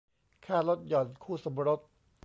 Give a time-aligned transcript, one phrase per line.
[0.45, 1.79] ค่าลดหย่อนคู่สมรส